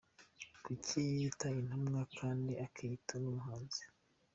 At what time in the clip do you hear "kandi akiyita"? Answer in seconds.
2.17-3.13